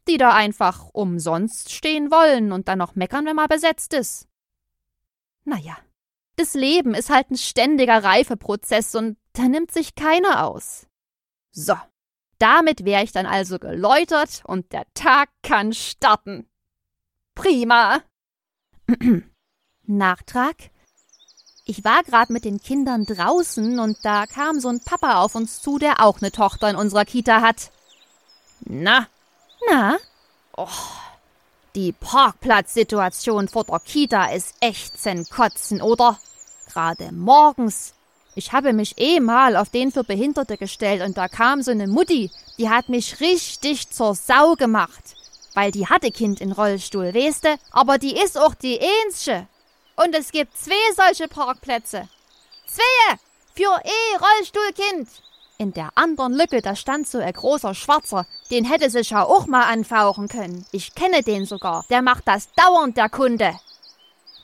die 0.09 0.19
da 0.19 0.33
einfach 0.33 0.89
umsonst 0.93 1.73
stehen 1.73 2.11
wollen 2.11 2.53
und 2.53 2.69
dann 2.69 2.79
noch 2.79 2.95
meckern, 2.95 3.27
wenn 3.27 3.37
mal 3.37 3.49
besetzt 3.49 3.95
ist. 3.95 4.27
Naja, 5.45 5.77
das 6.37 6.55
Leben 6.55 6.95
ist 6.95 7.11
halt 7.11 7.31
ein 7.31 7.37
ständiger 7.37 8.03
Reifeprozess 8.03 8.95
und 8.95 9.17
da 9.33 9.43
nimmt 9.49 9.71
sich 9.71 9.95
keiner 9.95 10.45
aus. 10.45 10.87
So, 11.51 11.77
damit 12.39 12.85
wäre 12.85 13.03
ich 13.03 13.13
dann 13.13 13.27
also 13.27 13.59
geläutert 13.59 14.43
und 14.45 14.73
der 14.73 14.87
Tag 14.95 15.31
kann 15.43 15.73
starten. 15.73 16.47
Prima. 17.35 18.03
Nachtrag. 19.85 20.57
Ich 21.65 21.85
war 21.85 22.03
gerade 22.05 22.33
mit 22.33 22.45
den 22.45 22.61
Kindern 22.61 23.07
draußen 23.07 23.81
und 23.81 23.99
da 24.05 24.27
kam 24.27 24.61
so 24.61 24.69
ein 24.69 24.81
Papa 24.81 25.21
auf 25.23 25.35
uns 25.35 25.61
zu, 25.61 25.79
der 25.79 26.05
auch 26.05 26.21
eine 26.21 26.31
Tochter 26.31 26.71
in 26.71 26.77
unserer 26.77 27.05
Kita 27.05 27.41
hat. 27.41 27.73
Na, 28.61 29.09
na? 29.69 29.99
Oh, 30.57 30.69
die 31.75 31.93
Parkplatzsituation 31.93 33.49
vor 33.49 33.65
der 33.65 33.81
Kita 33.81 34.27
ist 34.27 34.55
echt 34.61 35.01
zum 35.01 35.25
Kotzen, 35.29 35.83
oder? 35.83 36.19
Gerade 36.73 37.13
morgens. 37.13 37.93
Ich 38.35 38.53
habe 38.53 38.73
mich 38.73 38.99
eh 38.99 39.21
mal 39.21 39.57
auf 39.57 39.71
den 39.71 39.93
für 39.93 40.05
Behinderte 40.05 40.57
gestellt 40.57 41.03
und 41.03 41.17
da 41.17 41.29
kam 41.29 41.63
so 41.63 41.71
eine 41.71 41.87
Mutti, 41.87 42.31
die 42.59 42.69
hat 42.69 42.89
mich 42.89 43.21
richtig 43.21 43.91
zur 43.91 44.15
Sau 44.15 44.55
gemacht. 44.55 45.17
Weil 45.55 45.71
die 45.71 45.87
hatte 45.87 46.11
Kind 46.11 46.41
in 46.41 46.53
Rollstuhl, 46.53 47.07
du? 47.45 47.57
Aber 47.71 47.97
die 47.97 48.15
ist 48.15 48.37
auch 48.37 48.55
die 48.55 48.79
einzige. 48.79 49.47
Und 49.97 50.15
es 50.15 50.31
gibt 50.33 50.57
zwei 50.59 50.75
solche 50.95 51.29
Parkplätze. 51.29 52.09
Zwei! 52.67 53.17
Für 53.55 53.81
eh 53.83 54.17
Rollstuhlkind. 54.19 55.09
In 55.59 55.73
der 55.73 55.91
anderen 55.95 56.35
Lücke, 56.35 56.61
da 56.61 56.77
stand 56.77 57.09
so 57.09 57.19
ein 57.19 57.33
großer 57.33 57.75
Schwarzer. 57.75 58.27
Den 58.51 58.65
hätte 58.65 58.91
sich 58.91 59.11
ja 59.11 59.25
auch 59.25 59.47
mal 59.47 59.65
anfauchen 59.65 60.29
können. 60.29 60.67
Ich 60.71 60.95
kenne 60.95 61.23
den 61.23 61.47
sogar. 61.47 61.87
Der 61.89 62.03
macht 62.03 62.29
das 62.29 62.49
dauernd, 62.53 62.99
der 62.99 63.09
Kunde. 63.09 63.59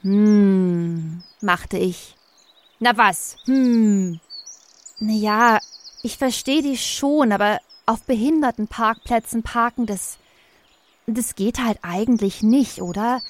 Hm, 0.01 1.23
machte 1.43 1.77
ich. 1.77 2.17
Na 2.81 2.97
was? 2.97 3.37
Hm. 3.45 4.21
Na 5.01 5.13
ja, 5.13 5.59
ich 6.03 6.17
verstehe 6.17 6.63
dich 6.63 6.85
schon, 6.87 7.31
aber 7.33 7.59
auf 7.85 8.03
Behindertenparkplätzen 8.05 9.43
parken, 9.43 9.87
das. 9.87 10.19
Das 11.07 11.35
geht 11.35 11.59
halt 11.59 11.79
eigentlich 11.83 12.43
nicht, 12.43 12.81
oder? 12.81 13.21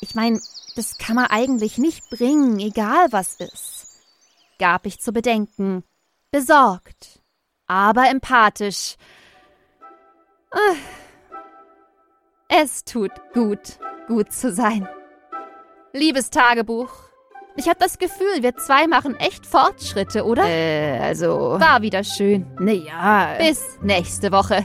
Ich 0.00 0.14
meine, 0.14 0.40
das 0.74 0.98
kann 0.98 1.16
man 1.16 1.26
eigentlich 1.26 1.78
nicht 1.78 2.10
bringen, 2.10 2.58
egal 2.58 3.12
was 3.12 3.34
ist. 3.36 3.86
Gab 4.58 4.86
ich 4.86 5.00
zu 5.00 5.12
bedenken 5.12 5.84
besorgt, 6.34 7.22
aber 7.68 8.10
empathisch. 8.10 8.96
Ah. 10.50 10.74
Es 12.48 12.84
tut 12.84 13.12
gut, 13.32 13.78
gut 14.08 14.32
zu 14.32 14.52
sein. 14.52 14.88
Liebes 15.92 16.30
Tagebuch, 16.30 16.90
ich 17.54 17.68
habe 17.68 17.78
das 17.78 17.98
Gefühl, 17.98 18.42
wir 18.42 18.56
zwei 18.56 18.88
machen 18.88 19.14
echt 19.14 19.46
Fortschritte, 19.46 20.24
oder? 20.24 20.44
Äh, 20.44 20.98
also. 20.98 21.56
War 21.60 21.82
wieder 21.82 22.02
schön. 22.02 22.44
Naja. 22.58 23.36
Bis 23.38 23.78
nächste 23.80 24.32
Woche. 24.32 24.64